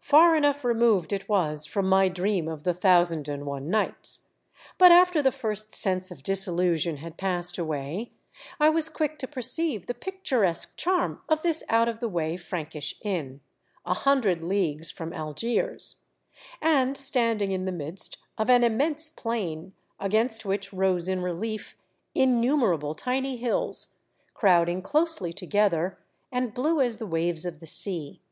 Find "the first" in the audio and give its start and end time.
5.20-5.74